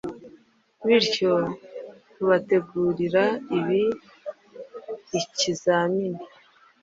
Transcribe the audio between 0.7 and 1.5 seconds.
bityo